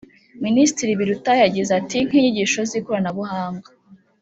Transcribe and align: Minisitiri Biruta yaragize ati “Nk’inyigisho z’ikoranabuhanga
Minisitiri 0.45 0.97
Biruta 0.99 1.31
yaragize 1.35 1.71
ati 1.79 1.97
“Nk’inyigisho 2.07 2.59
z’ikoranabuhanga 2.69 3.69